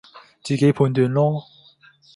[0.41, 1.43] 自己判斷囉